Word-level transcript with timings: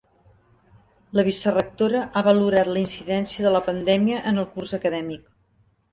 La 1.17 1.25
vicerectora 1.27 2.01
ha 2.15 2.23
valorat 2.29 2.71
la 2.77 2.81
incidència 2.85 3.47
de 3.49 3.55
la 3.57 3.63
pandèmia 3.69 4.27
en 4.33 4.45
el 4.45 4.49
curs 4.57 4.75
acadèmic. 4.79 5.29